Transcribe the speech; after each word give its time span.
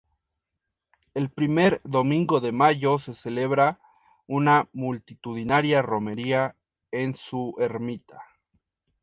El 1.13 1.29
primer 1.29 1.79
domingo 1.83 2.39
de 2.41 2.51
mayo 2.51 2.97
se 2.97 3.13
celebra 3.13 3.79
una 4.25 4.67
multitudinaria 4.73 5.83
romería 5.83 6.55
en 6.89 7.13
su 7.13 7.53
ermita. 7.59 8.19